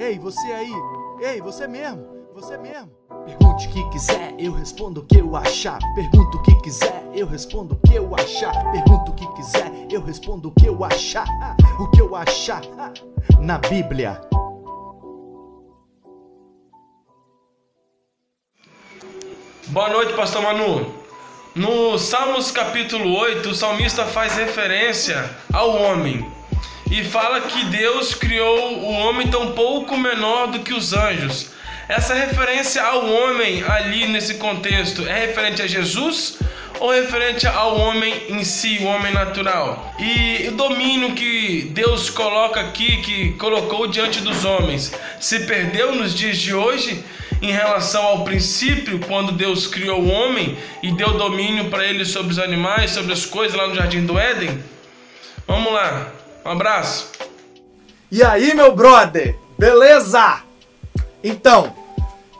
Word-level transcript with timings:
Ei, 0.00 0.18
você 0.18 0.50
aí! 0.50 0.72
Ei, 1.20 1.42
você 1.42 1.68
mesmo! 1.68 2.06
Você 2.32 2.56
mesmo! 2.56 2.90
Pergunte 3.26 3.68
o 3.68 3.70
que 3.70 3.90
quiser, 3.90 4.34
eu 4.38 4.50
respondo 4.50 5.02
o 5.02 5.04
que 5.04 5.18
eu 5.18 5.36
achar. 5.36 5.78
Pergunta 5.94 6.38
o 6.38 6.42
que 6.42 6.58
quiser, 6.62 7.04
eu 7.14 7.26
respondo 7.26 7.74
o 7.74 7.86
que 7.86 7.96
eu 7.96 8.14
achar. 8.14 8.72
Pergunta 8.72 9.10
o 9.10 9.14
que 9.14 9.26
quiser, 9.34 9.70
eu 9.90 10.02
respondo 10.02 10.48
o 10.48 10.52
que 10.52 10.64
eu 10.64 10.82
achar. 10.82 11.26
O 11.78 11.90
que 11.90 12.00
eu 12.00 12.16
achar 12.16 12.62
na 13.40 13.58
Bíblia. 13.58 14.22
Boa 19.66 19.90
noite, 19.90 20.14
pastor 20.14 20.40
Manu. 20.40 20.94
No 21.54 21.98
Salmos 21.98 22.50
capítulo 22.50 23.14
8, 23.18 23.50
o 23.50 23.54
salmista 23.54 24.06
faz 24.06 24.34
referência 24.34 25.28
ao 25.52 25.76
homem 25.76 26.39
e 26.90 27.04
fala 27.04 27.40
que 27.42 27.64
Deus 27.66 28.14
criou 28.14 28.78
o 28.78 28.90
homem 28.90 29.28
tão 29.28 29.52
pouco 29.52 29.96
menor 29.96 30.48
do 30.48 30.60
que 30.60 30.74
os 30.74 30.92
anjos. 30.92 31.50
Essa 31.88 32.14
referência 32.14 32.82
ao 32.82 33.08
homem 33.08 33.64
ali 33.64 34.06
nesse 34.06 34.34
contexto 34.34 35.06
é 35.06 35.26
referente 35.26 35.62
a 35.62 35.66
Jesus 35.66 36.38
ou 36.78 36.90
referente 36.90 37.46
ao 37.46 37.78
homem 37.78 38.14
em 38.28 38.42
si, 38.42 38.78
o 38.80 38.84
homem 38.84 39.12
natural? 39.12 39.94
E 39.98 40.48
o 40.48 40.52
domínio 40.52 41.14
que 41.14 41.70
Deus 41.72 42.08
coloca 42.08 42.60
aqui, 42.60 43.02
que 43.02 43.32
colocou 43.32 43.86
diante 43.86 44.20
dos 44.20 44.44
homens, 44.44 44.92
se 45.20 45.40
perdeu 45.40 45.94
nos 45.94 46.14
dias 46.14 46.38
de 46.38 46.54
hoje? 46.54 47.04
em 47.42 47.52
relação 47.52 48.02
ao 48.02 48.24
princípio, 48.24 49.00
quando 49.00 49.32
Deus 49.32 49.66
criou 49.66 50.02
o 50.02 50.10
homem 50.10 50.58
e 50.82 50.92
deu 50.92 51.14
domínio 51.14 51.70
para 51.70 51.86
ele 51.86 52.04
sobre 52.04 52.32
os 52.32 52.38
animais, 52.38 52.90
sobre 52.90 53.14
as 53.14 53.24
coisas 53.24 53.56
lá 53.56 53.66
no 53.66 53.74
jardim 53.74 54.04
do 54.04 54.18
Éden? 54.18 54.62
Vamos 55.46 55.72
lá, 55.72 56.12
um 56.44 56.50
abraço. 56.50 57.10
E 58.10 58.22
aí, 58.22 58.54
meu 58.54 58.74
brother, 58.74 59.36
beleza? 59.58 60.42
Então, 61.22 61.74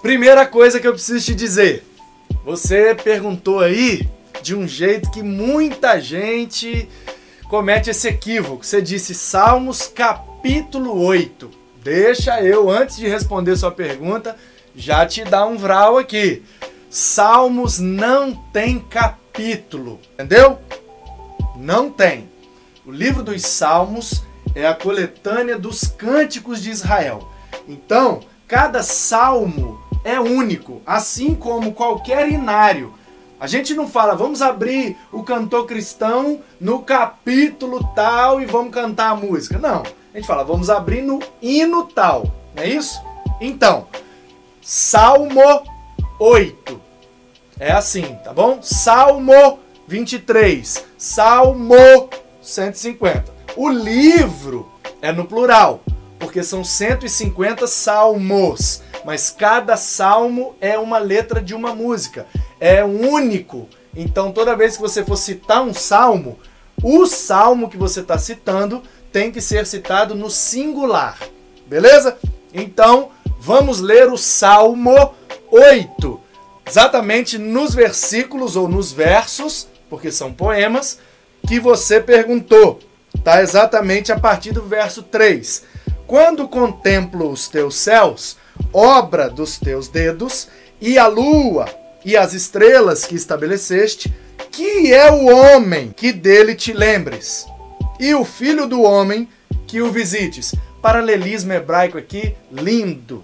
primeira 0.03 0.47
coisa 0.47 0.81
que 0.81 0.87
eu 0.87 0.93
preciso 0.93 1.27
te 1.27 1.35
dizer: 1.35 1.85
você 2.45 2.95
perguntou 2.95 3.61
aí 3.61 4.09
de 4.43 4.55
um 4.55 4.67
jeito 4.67 5.11
que 5.11 5.23
muita 5.23 6.01
gente 6.01 6.89
comete 7.49 7.91
esse 7.91 8.09
equívoco. 8.09 8.65
Você 8.65 8.81
disse 8.81 9.15
Salmos 9.15 9.87
capítulo 9.87 10.99
8. 11.03 11.51
Deixa 11.83 12.41
eu, 12.43 12.71
antes 12.71 12.97
de 12.97 13.09
responder 13.09 13.57
sua 13.57 13.71
pergunta, 13.71 14.37
já 14.75 15.05
te 15.05 15.25
dá 15.25 15.45
um 15.45 15.57
vral 15.57 15.99
aqui. 15.99 16.43
Salmos 16.89 17.79
não 17.79 18.35
tem 18.35 18.79
capítulo, 18.79 20.01
entendeu? 20.15 20.59
Não 21.57 21.91
tem. 21.91 22.30
O 22.91 22.93
livro 22.93 23.23
dos 23.23 23.43
Salmos 23.43 24.25
é 24.53 24.67
a 24.67 24.75
coletânea 24.75 25.57
dos 25.57 25.85
cânticos 25.85 26.61
de 26.61 26.71
Israel. 26.71 27.29
Então, 27.69 28.19
cada 28.49 28.83
salmo 28.83 29.81
é 30.03 30.19
único, 30.19 30.83
assim 30.85 31.37
como 31.37 31.73
qualquer 31.73 32.29
inário. 32.29 32.93
A 33.39 33.47
gente 33.47 33.75
não 33.75 33.89
fala, 33.89 34.17
vamos 34.17 34.43
abrir 34.43 34.97
o 35.13 35.23
cantor 35.23 35.67
cristão 35.67 36.41
no 36.61 36.83
capítulo 36.83 37.89
tal 37.95 38.41
e 38.41 38.45
vamos 38.45 38.75
cantar 38.75 39.11
a 39.11 39.15
música. 39.15 39.57
Não. 39.57 39.85
A 40.13 40.17
gente 40.17 40.27
fala, 40.27 40.43
vamos 40.43 40.69
abrir 40.69 41.03
no 41.03 41.21
hino 41.41 41.85
tal. 41.85 42.25
Não 42.57 42.65
é 42.65 42.69
isso? 42.71 43.01
Então, 43.41 43.87
Salmo 44.61 45.63
8. 46.19 46.81
É 47.57 47.71
assim, 47.71 48.17
tá 48.25 48.33
bom? 48.33 48.59
Salmo 48.61 49.61
23. 49.87 50.87
Salmo 50.99 52.11
150. 52.51 53.33
O 53.57 53.69
livro 53.69 54.71
é 55.01 55.13
no 55.13 55.25
plural, 55.25 55.83
porque 56.19 56.43
são 56.43 56.63
150 56.63 57.67
salmos, 57.67 58.83
mas 59.05 59.31
cada 59.31 59.77
salmo 59.77 60.55
é 60.61 60.79
uma 60.79 60.99
letra 60.99 61.41
de 61.41 61.55
uma 61.55 61.75
música, 61.75 62.27
é 62.59 62.85
único. 62.85 63.69
Então, 63.95 64.31
toda 64.33 64.57
vez 64.57 64.77
que 64.77 64.83
você 64.83 65.05
for 65.05 65.17
citar 65.17 65.63
um 65.63 65.73
salmo, 65.73 66.39
o 66.83 67.07
salmo 67.07 67.69
que 67.69 67.77
você 67.77 68.01
está 68.01 68.19
citando 68.19 68.83
tem 69.13 69.33
que 69.33 69.41
ser 69.41 69.67
citado 69.67 70.15
no 70.15 70.31
singular, 70.31 71.19
beleza? 71.67 72.19
Então, 72.53 73.11
vamos 73.39 73.81
ler 73.81 74.09
o 74.11 74.17
Salmo 74.17 75.15
8, 75.51 76.21
exatamente 76.67 77.39
nos 77.39 77.75
versículos 77.75 78.55
ou 78.55 78.69
nos 78.69 78.93
versos, 78.93 79.69
porque 79.89 80.13
são 80.13 80.33
poemas, 80.33 80.99
que 81.47 81.61
você 81.61 82.01
perguntou. 82.01 82.81
Tá 83.25 83.43
exatamente 83.43 84.13
a 84.13 84.19
partir 84.19 84.53
do 84.53 84.63
verso 84.63 85.03
3. 85.03 85.65
Quando 86.07 86.49
contemplo 86.49 87.31
os 87.31 87.49
teus 87.49 87.77
céus, 87.77 88.37
obra 88.73 89.29
dos 89.29 89.59
teus 89.59 89.89
dedos, 89.89 90.49
e 90.81 90.99
a 90.99 91.07
lua 91.07 91.67
e 92.05 92.17
as 92.17 92.33
estrelas 92.33 93.05
que 93.05 93.15
estabeleceste, 93.15 94.13
que 94.51 94.93
é 94.93 95.11
o 95.11 95.27
homem 95.27 95.93
que 95.95 96.13
dele 96.13 96.55
te 96.55 96.73
lembres, 96.73 97.47
e 97.99 98.15
o 98.15 98.25
filho 98.25 98.67
do 98.67 98.83
homem 98.83 99.29
que 99.67 99.83
o 99.83 99.91
visites 99.91 100.55
paralelismo 100.81 101.53
hebraico 101.53 101.99
aqui 101.99 102.35
lindo. 102.51 103.23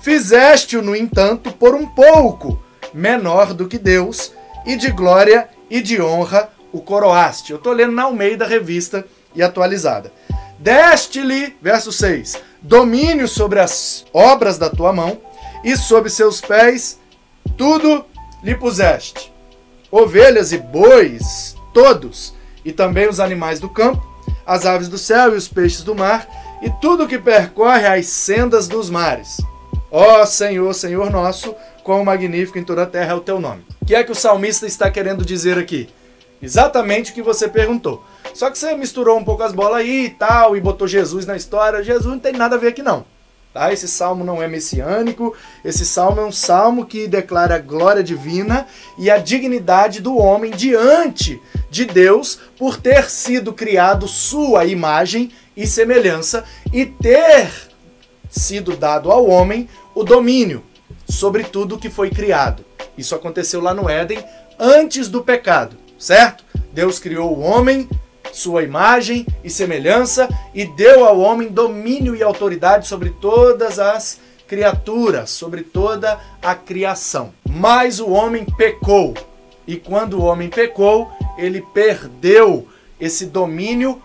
Fizeste-o, 0.00 0.82
no 0.82 0.96
entanto, 0.96 1.52
por 1.52 1.74
um 1.74 1.86
pouco 1.86 2.62
menor 2.92 3.52
do 3.52 3.68
que 3.68 3.78
Deus, 3.78 4.32
e 4.64 4.76
de 4.76 4.90
glória 4.90 5.48
e 5.70 5.80
de 5.80 6.00
honra 6.00 6.50
o 6.72 6.80
coroaste. 6.80 7.52
Eu 7.52 7.58
estou 7.58 7.72
lendo 7.72 7.92
na 7.92 8.04
Almeida 8.04 8.46
Revista 8.46 9.04
e 9.34 9.42
atualizada. 9.42 10.12
Deste-lhe, 10.58 11.54
verso 11.60 11.92
6, 11.92 12.40
domínio 12.62 13.28
sobre 13.28 13.60
as 13.60 14.04
obras 14.12 14.58
da 14.58 14.70
tua 14.70 14.92
mão, 14.92 15.20
e 15.62 15.76
sob 15.76 16.08
seus 16.08 16.40
pés 16.40 16.98
tudo 17.56 18.04
lhe 18.42 18.54
puseste. 18.54 19.32
Ovelhas 19.90 20.52
e 20.52 20.58
bois, 20.58 21.56
todos, 21.72 22.34
e 22.64 22.72
também 22.72 23.08
os 23.08 23.20
animais 23.20 23.60
do 23.60 23.68
campo, 23.68 24.04
as 24.46 24.64
aves 24.64 24.88
do 24.88 24.98
céu 24.98 25.34
e 25.34 25.36
os 25.36 25.48
peixes 25.48 25.82
do 25.82 25.94
mar, 25.94 26.28
e 26.62 26.70
tudo 26.80 27.06
que 27.06 27.18
percorre 27.18 27.86
as 27.86 28.06
sendas 28.06 28.66
dos 28.66 28.88
mares. 28.88 29.38
Ó 29.90 30.24
Senhor, 30.24 30.72
Senhor 30.74 31.10
nosso, 31.10 31.54
quão 31.82 32.04
magnífico 32.04 32.58
em 32.58 32.64
toda 32.64 32.82
a 32.82 32.86
terra 32.86 33.12
é 33.12 33.14
o 33.14 33.20
teu 33.20 33.40
nome. 33.40 33.64
O 33.80 33.86
que 33.86 33.94
é 33.94 34.02
que 34.02 34.12
o 34.12 34.16
salmista 34.16 34.66
está 34.66 34.90
querendo 34.90 35.24
dizer 35.24 35.58
aqui? 35.58 35.88
Exatamente 36.40 37.10
o 37.10 37.14
que 37.14 37.22
você 37.22 37.48
perguntou. 37.48 38.04
Só 38.34 38.50
que 38.50 38.58
você 38.58 38.74
misturou 38.74 39.18
um 39.18 39.24
pouco 39.24 39.42
as 39.42 39.52
bolas 39.52 39.78
aí 39.78 40.06
e 40.06 40.10
tal, 40.10 40.56
e 40.56 40.60
botou 40.60 40.86
Jesus 40.86 41.24
na 41.24 41.36
história. 41.36 41.82
Jesus 41.82 42.06
não 42.06 42.18
tem 42.18 42.32
nada 42.32 42.56
a 42.56 42.58
ver 42.58 42.68
aqui 42.68 42.82
não. 42.82 43.04
Tá? 43.56 43.72
Esse 43.72 43.88
salmo 43.88 44.22
não 44.22 44.42
é 44.42 44.46
messiânico, 44.46 45.34
esse 45.64 45.86
salmo 45.86 46.20
é 46.20 46.24
um 46.26 46.30
salmo 46.30 46.84
que 46.84 47.08
declara 47.08 47.54
a 47.54 47.58
glória 47.58 48.02
divina 48.02 48.66
e 48.98 49.10
a 49.10 49.16
dignidade 49.16 50.02
do 50.02 50.18
homem 50.18 50.50
diante 50.50 51.40
de 51.70 51.86
Deus 51.86 52.38
por 52.58 52.76
ter 52.76 53.08
sido 53.08 53.54
criado 53.54 54.06
sua 54.06 54.66
imagem 54.66 55.32
e 55.56 55.66
semelhança 55.66 56.44
e 56.70 56.84
ter 56.84 57.50
sido 58.28 58.76
dado 58.76 59.10
ao 59.10 59.26
homem 59.26 59.66
o 59.94 60.04
domínio 60.04 60.62
sobre 61.08 61.42
tudo 61.42 61.78
que 61.78 61.88
foi 61.88 62.10
criado. 62.10 62.62
Isso 62.98 63.14
aconteceu 63.14 63.62
lá 63.62 63.72
no 63.72 63.88
Éden 63.88 64.22
antes 64.58 65.08
do 65.08 65.22
pecado, 65.22 65.78
certo? 65.98 66.44
Deus 66.72 66.98
criou 66.98 67.36
o 67.36 67.40
homem, 67.40 67.88
sua 68.32 68.62
imagem 68.62 69.26
e 69.42 69.48
semelhança 69.48 70.28
e 70.54 70.64
deu 70.64 71.04
ao 71.04 71.18
homem 71.18 71.48
domínio 71.48 72.14
e 72.14 72.22
autoridade 72.22 72.86
sobre 72.86 73.10
todas 73.10 73.78
as 73.78 74.20
criaturas, 74.46 75.30
sobre 75.30 75.62
toda 75.62 76.20
a 76.42 76.54
criação. 76.54 77.32
Mas 77.48 77.98
o 77.98 78.10
homem 78.10 78.44
pecou. 78.44 79.14
E 79.66 79.76
quando 79.76 80.18
o 80.18 80.24
homem 80.24 80.48
pecou, 80.48 81.10
ele 81.36 81.60
perdeu 81.74 82.68
esse 83.00 83.26
domínio 83.26 84.00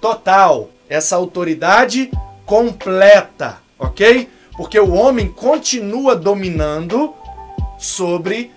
total, 0.00 0.70
essa 0.88 1.16
autoridade 1.16 2.10
completa, 2.44 3.58
ok? 3.78 4.28
Porque 4.56 4.78
o 4.78 4.92
homem 4.92 5.30
continua 5.30 6.14
dominando 6.14 7.14
sobre 7.78 8.50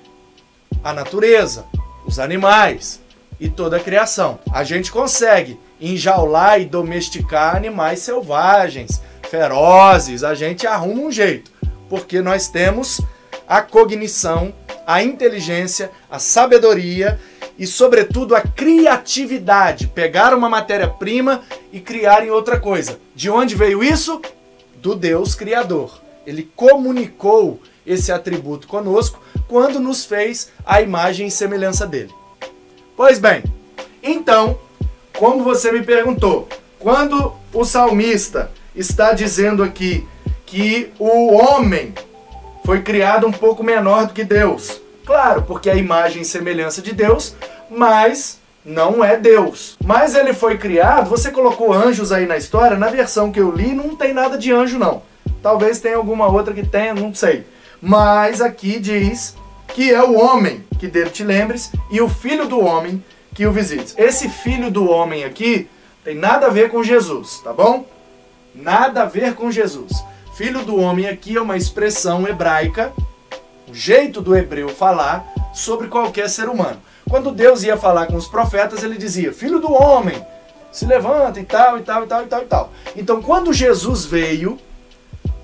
a 0.83 0.91
natureza, 0.91 1.65
os 2.05 2.19
animais 2.19 3.01
e 3.39 3.49
toda 3.49 3.77
a 3.77 3.79
criação. 3.79 4.39
A 4.51 4.63
gente 4.63 4.91
consegue 4.91 5.59
enjaular 5.79 6.61
e 6.61 6.65
domesticar 6.65 7.55
animais 7.55 7.99
selvagens, 7.99 9.01
ferozes, 9.29 10.23
a 10.23 10.35
gente 10.35 10.67
arruma 10.67 11.01
um 11.01 11.11
jeito, 11.11 11.51
porque 11.89 12.21
nós 12.21 12.47
temos 12.47 13.01
a 13.47 13.61
cognição, 13.61 14.53
a 14.85 15.03
inteligência, 15.03 15.91
a 16.09 16.19
sabedoria 16.19 17.19
e, 17.57 17.65
sobretudo, 17.67 18.35
a 18.35 18.41
criatividade. 18.41 19.87
Pegar 19.87 20.33
uma 20.33 20.49
matéria-prima 20.49 21.41
e 21.71 21.79
criar 21.79 22.25
em 22.25 22.29
outra 22.29 22.59
coisa. 22.59 22.99
De 23.15 23.29
onde 23.29 23.55
veio 23.55 23.83
isso? 23.83 24.21
Do 24.77 24.95
Deus 24.95 25.35
Criador. 25.35 26.01
Ele 26.25 26.49
comunicou 26.55 27.59
esse 27.85 28.11
atributo 28.11 28.67
conosco 28.67 29.21
quando 29.47 29.79
nos 29.79 30.05
fez 30.05 30.51
a 30.65 30.81
imagem 30.81 31.27
e 31.27 31.31
semelhança 31.31 31.85
dele. 31.85 32.13
Pois 32.95 33.19
bem, 33.19 33.43
então, 34.03 34.57
como 35.17 35.43
você 35.43 35.71
me 35.71 35.81
perguntou, 35.81 36.47
quando 36.79 37.33
o 37.53 37.63
salmista 37.63 38.51
está 38.75 39.13
dizendo 39.13 39.63
aqui 39.63 40.07
que 40.45 40.91
o 40.99 41.33
homem 41.33 41.93
foi 42.65 42.81
criado 42.81 43.27
um 43.27 43.31
pouco 43.31 43.63
menor 43.63 44.07
do 44.07 44.13
que 44.13 44.23
Deus. 44.23 44.81
Claro, 45.05 45.41
porque 45.43 45.69
a 45.69 45.75
imagem 45.75 46.21
e 46.21 46.25
semelhança 46.25 46.81
de 46.81 46.93
Deus, 46.93 47.35
mas 47.69 48.39
não 48.63 49.03
é 49.03 49.17
Deus. 49.17 49.77
Mas 49.83 50.15
ele 50.15 50.33
foi 50.33 50.57
criado, 50.57 51.09
você 51.09 51.31
colocou 51.31 51.73
anjos 51.73 52.11
aí 52.11 52.25
na 52.25 52.37
história, 52.37 52.77
na 52.77 52.87
versão 52.87 53.31
que 53.31 53.39
eu 53.39 53.51
li 53.51 53.73
não 53.73 53.95
tem 53.95 54.13
nada 54.13 54.37
de 54.37 54.51
anjo 54.51 54.77
não. 54.77 55.01
Talvez 55.41 55.79
tenha 55.79 55.97
alguma 55.97 56.27
outra 56.27 56.53
que 56.53 56.65
tenha, 56.65 56.93
não 56.93 57.13
sei. 57.13 57.45
Mas 57.81 58.41
aqui 58.41 58.79
diz 58.79 59.35
que 59.69 59.91
é 59.91 60.03
o 60.03 60.17
homem 60.19 60.63
que 60.77 60.87
dele 60.87 61.09
te 61.09 61.23
lembres 61.23 61.71
e 61.89 61.99
o 61.99 62.07
filho 62.07 62.47
do 62.47 62.59
homem 62.59 63.03
que 63.33 63.45
o 63.47 63.51
visites. 63.51 63.95
Esse 63.97 64.29
filho 64.29 64.69
do 64.69 64.89
homem 64.89 65.23
aqui 65.23 65.67
tem 66.03 66.15
nada 66.15 66.47
a 66.47 66.49
ver 66.49 66.69
com 66.69 66.83
Jesus, 66.83 67.39
tá 67.43 67.51
bom? 67.51 67.85
Nada 68.53 69.03
a 69.03 69.05
ver 69.05 69.33
com 69.33 69.51
Jesus. 69.51 70.03
Filho 70.35 70.63
do 70.63 70.77
homem 70.77 71.07
aqui 71.07 71.37
é 71.37 71.41
uma 71.41 71.57
expressão 71.57 72.27
hebraica, 72.27 72.91
o 73.67 73.73
jeito 73.73 74.21
do 74.21 74.35
hebreu 74.35 74.69
falar 74.69 75.25
sobre 75.53 75.87
qualquer 75.87 76.29
ser 76.29 76.49
humano. 76.49 76.81
Quando 77.09 77.31
Deus 77.31 77.63
ia 77.63 77.77
falar 77.77 78.07
com 78.07 78.15
os 78.15 78.27
profetas, 78.27 78.83
ele 78.83 78.97
dizia: 78.97 79.33
Filho 79.33 79.59
do 79.59 79.71
homem, 79.71 80.25
se 80.71 80.85
levanta 80.85 81.39
e 81.39 81.43
tal, 81.43 81.77
e 81.77 81.81
tal, 81.81 82.03
e 82.03 82.07
tal, 82.07 82.23
e 82.23 82.27
tal, 82.27 82.41
e 82.41 82.45
tal. 82.45 82.73
Então, 82.95 83.21
quando 83.21 83.53
Jesus 83.53 84.05
veio, 84.05 84.57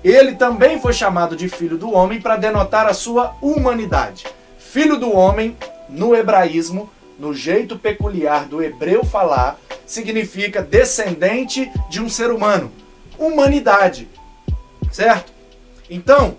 ele 0.02 0.34
também 0.34 0.80
foi 0.80 0.92
chamado 0.92 1.36
de 1.36 1.48
filho 1.48 1.76
do 1.76 1.92
homem 1.92 2.20
para 2.20 2.36
denotar 2.36 2.86
a 2.86 2.94
sua 2.94 3.34
humanidade. 3.42 4.26
Filho 4.58 4.96
do 4.96 5.12
homem, 5.12 5.56
no 5.88 6.14
hebraísmo, 6.14 6.88
no 7.18 7.34
jeito 7.34 7.78
peculiar 7.78 8.44
do 8.44 8.62
hebreu 8.62 9.04
falar, 9.04 9.58
significa 9.86 10.62
descendente 10.62 11.70
de 11.90 12.00
um 12.00 12.08
ser 12.08 12.30
humano, 12.30 12.70
humanidade. 13.18 14.08
Certo? 14.92 15.32
Então, 15.90 16.36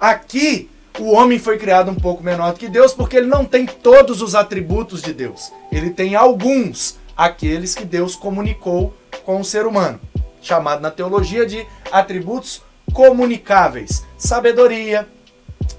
aqui 0.00 0.70
o 0.98 1.10
homem 1.10 1.38
foi 1.38 1.58
criado 1.58 1.90
um 1.90 1.94
pouco 1.94 2.22
menor 2.22 2.52
do 2.52 2.58
que 2.58 2.68
Deus 2.68 2.94
porque 2.94 3.16
ele 3.16 3.26
não 3.26 3.44
tem 3.44 3.66
todos 3.66 4.22
os 4.22 4.34
atributos 4.34 5.02
de 5.02 5.12
Deus. 5.12 5.52
Ele 5.70 5.90
tem 5.90 6.14
alguns, 6.14 6.98
aqueles 7.16 7.74
que 7.74 7.84
Deus 7.84 8.16
comunicou 8.16 8.94
com 9.24 9.40
o 9.40 9.44
ser 9.44 9.66
humano, 9.66 10.00
chamado 10.40 10.80
na 10.80 10.90
teologia 10.90 11.44
de 11.44 11.66
atributos 11.90 12.62
comunicáveis: 12.94 14.06
sabedoria, 14.16 15.06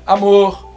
amor, 0.05 0.69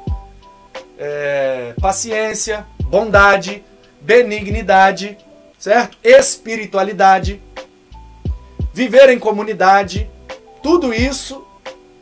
é, 0.96 1.74
paciência, 1.80 2.64
bondade, 2.84 3.62
benignidade, 4.00 5.18
certo? 5.58 5.98
Espiritualidade, 6.02 7.42
viver 8.72 9.10
em 9.10 9.18
comunidade, 9.18 10.08
tudo 10.62 10.94
isso 10.94 11.44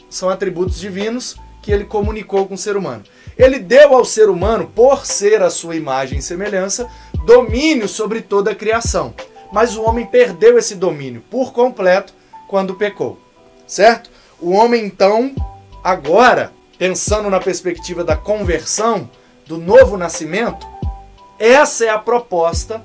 são 0.09 0.29
atributos 0.29 0.79
divinos 0.79 1.37
que 1.63 1.73
ele 1.73 1.85
comunicou 1.85 2.47
com 2.47 2.55
o 2.55 2.59
ser 2.59 2.77
humano. 2.77 3.03
Ele 3.37 3.59
deu 3.59 3.95
ao 3.95 4.05
ser 4.05 4.31
humano, 4.31 4.71
por 4.75 5.05
ser 5.05 5.43
a 5.43 5.51
sua 5.51 5.77
imagem 5.77 6.21
e 6.21 6.23
semelhança, 6.23 6.89
domínio 7.27 7.89
sobre 7.89 8.23
toda 8.23 8.53
a 8.53 8.55
criação. 8.55 9.15
Mas 9.53 9.77
o 9.77 9.83
homem 9.83 10.07
perdeu 10.07 10.57
esse 10.57 10.75
domínio 10.75 11.23
por 11.31 11.53
completo 11.53 12.15
quando 12.49 12.77
pecou. 12.77 13.19
Certo? 13.67 14.11
O 14.39 14.51
homem 14.53 14.85
então, 14.85 15.35
agora, 15.83 16.53
pensando 16.79 17.31
na 17.31 17.41
perspectiva 17.41 18.05
da 18.05 18.17
conversão, 18.17 19.09
do 19.47 19.59
novo 19.59 19.97
nascimento, 19.97 20.67
essa 21.39 21.85
é 21.85 21.89
a 21.89 21.99
proposta 21.99 22.83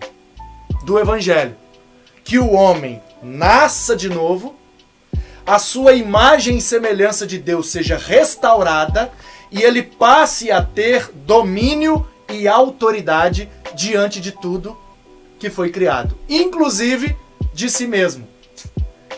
do 0.84 1.00
evangelho. 1.00 1.56
Que 2.24 2.40
o 2.40 2.54
homem 2.54 3.02
nasça 3.22 3.96
de 3.96 4.08
novo, 4.08 4.56
a 5.46 5.60
sua 5.60 5.94
imagem 5.94 6.58
e 6.58 6.62
semelhança 6.62 7.28
de 7.28 7.38
Deus 7.38 7.70
seja 7.70 7.98
restaurada 7.98 9.12
e 9.52 9.62
ele 9.62 9.84
passe 9.84 10.52
a 10.52 10.62
ter 10.62 11.12
domínio 11.14 12.08
e 12.30 12.48
autoridade 12.48 13.50
diante 13.76 14.22
de 14.22 14.32
tudo 14.32 14.78
que 15.38 15.50
foi 15.50 15.70
criado, 15.70 16.18
inclusive 16.30 17.18
de 17.54 17.70
si 17.70 17.88
mesmo. 17.88 18.28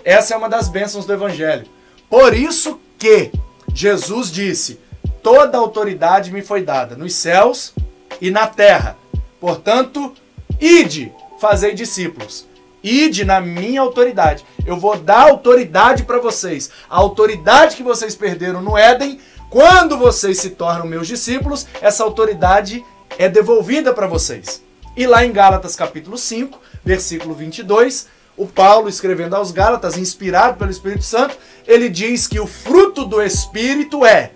Essa 0.04 0.34
é 0.34 0.38
uma 0.38 0.50
das 0.50 0.68
bênçãos 0.68 1.06
do 1.06 1.14
evangelho. 1.14 1.68
Por 2.10 2.34
isso 2.34 2.80
que 2.98 3.32
Jesus 3.74 4.32
disse: 4.32 4.80
Toda 5.22 5.58
autoridade 5.58 6.32
me 6.32 6.42
foi 6.42 6.62
dada 6.62 6.96
nos 6.96 7.16
céus 7.16 7.74
e 8.22 8.30
na 8.30 8.48
terra. 8.48 8.98
Portanto, 9.40 10.14
ide, 10.60 11.12
fazei 11.40 11.74
discípulos. 11.74 12.46
Ide 12.84 13.24
na 13.24 13.40
minha 13.40 13.80
autoridade. 13.80 14.46
Eu 14.66 14.78
vou 14.78 14.98
dar 14.98 15.30
autoridade 15.30 16.04
para 16.04 16.20
vocês. 16.20 16.70
A 16.90 16.98
autoridade 16.98 17.78
que 17.78 17.84
vocês 17.84 18.16
perderam 18.16 18.62
no 18.62 18.78
Éden, 18.78 19.20
quando 19.50 19.98
vocês 19.98 20.40
se 20.40 20.52
tornam 20.52 20.86
meus 20.86 21.08
discípulos, 21.08 21.66
essa 21.82 22.04
autoridade 22.04 22.84
é 23.18 23.30
devolvida 23.30 23.94
para 23.94 24.08
vocês. 24.08 24.62
E 24.96 25.08
lá 25.08 25.26
em 25.26 25.32
Gálatas 25.32 25.76
capítulo 25.76 26.18
5, 26.18 26.60
versículo 26.84 27.34
22, 27.34 28.08
o 28.36 28.48
Paulo, 28.48 28.90
escrevendo 28.90 29.36
aos 29.36 29.52
Gálatas, 29.52 29.98
inspirado 29.98 30.58
pelo 30.58 30.72
Espírito 30.72 31.04
Santo, 31.04 31.38
ele 31.68 31.90
diz 31.90 32.28
que 32.28 32.40
o 32.40 32.48
fruto 32.48 33.06
do 33.06 33.22
Espírito 33.22 34.06
é 34.06 34.32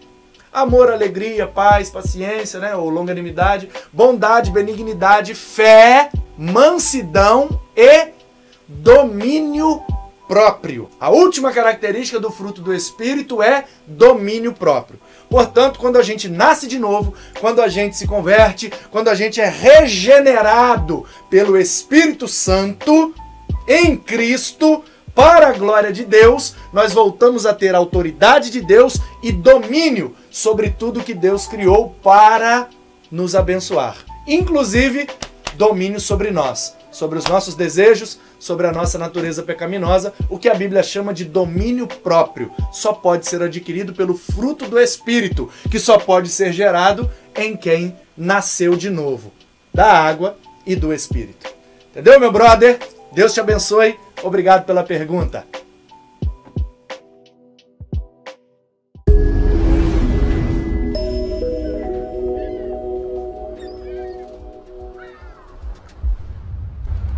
amor, 0.54 0.92
alegria, 0.92 1.48
paz, 1.48 1.90
paciência, 1.90 2.60
né, 2.60 2.76
ou 2.76 2.90
longanimidade, 2.90 3.70
bondade, 3.92 4.52
benignidade, 4.52 5.36
fé, 5.36 6.10
mansidão 6.38 7.62
e 7.76 8.10
domínio 8.68 9.84
próprio. 10.28 10.90
A 11.00 11.10
última 11.10 11.52
característica 11.52 12.20
do 12.20 12.32
fruto 12.32 12.62
do 12.62 12.74
Espírito 12.74 13.42
é 13.42 13.66
domínio 13.86 14.54
próprio. 14.54 15.00
Portanto, 15.30 15.80
quando 15.80 15.98
a 15.98 16.04
gente 16.04 16.28
nasce 16.28 16.68
de 16.68 16.80
novo, 16.80 17.14
quando 17.40 17.62
a 17.62 17.68
gente 17.68 17.96
se 17.96 18.08
converte, 18.08 18.72
quando 18.90 19.10
a 19.10 19.16
gente 19.16 19.40
é 19.40 19.48
regenerado 19.48 21.06
pelo 21.30 21.58
Espírito 21.58 22.28
Santo, 22.28 23.14
em 23.68 23.98
Cristo, 23.98 24.84
para 25.14 25.48
a 25.48 25.54
glória 25.54 25.92
de 25.92 26.06
Deus, 26.06 26.56
nós 26.72 26.94
voltamos 26.94 27.48
a 27.48 27.54
ter 27.54 27.74
autoridade 27.74 28.52
de 28.52 28.62
Deus 28.62 29.00
e 29.24 29.32
domínio 29.32 30.16
sobre 30.30 30.70
tudo 30.70 31.04
que 31.04 31.14
Deus 31.14 31.48
criou 31.48 31.96
para 32.04 32.70
nos 33.12 33.36
abençoar. 33.36 33.98
Inclusive, 34.28 35.08
domínio 35.56 36.00
sobre 36.00 36.30
nós, 36.30 36.76
sobre 36.92 37.18
os 37.18 37.26
nossos 37.26 37.56
desejos, 37.56 38.20
sobre 38.40 38.68
a 38.68 38.72
nossa 38.72 39.00
natureza 39.00 39.42
pecaminosa, 39.42 40.14
o 40.30 40.38
que 40.38 40.50
a 40.50 40.54
Bíblia 40.54 40.84
chama 40.84 41.14
de 41.14 41.26
domínio 41.26 41.88
próprio. 41.88 42.52
Só 42.72 42.94
pode 42.94 43.28
ser 43.28 43.42
adquirido 43.42 43.94
pelo 43.94 44.16
fruto 44.16 44.68
do 44.68 44.80
Espírito, 44.80 45.50
que 45.72 45.80
só 45.80 45.98
pode 45.98 46.30
ser 46.30 46.54
gerado 46.54 47.10
em 47.36 47.58
quem 47.58 47.96
nasceu 48.16 48.76
de 48.76 48.90
novo, 48.90 49.34
da 49.74 49.92
água 49.92 50.38
e 50.64 50.76
do 50.76 50.94
Espírito. 50.94 51.52
Entendeu, 51.90 52.20
meu 52.20 52.32
brother? 52.32 52.78
Deus 53.12 53.34
te 53.34 53.40
abençoe. 53.40 54.00
Obrigado 54.24 54.66
pela 54.66 54.84
pergunta. 54.84 55.46